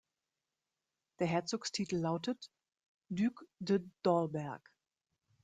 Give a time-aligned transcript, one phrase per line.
[1.19, 2.49] Der Herzogstitel lautete:
[3.09, 4.73] "Duc de Dalberg".